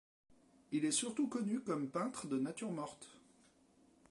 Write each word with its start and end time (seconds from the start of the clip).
Il 0.71 0.83
est 0.85 0.89
surtout 0.91 1.27
connu 1.27 1.59
comme 1.61 1.87
peintre 1.91 2.25
de 2.25 2.39
natures 2.39 2.71
mortes. 2.71 3.19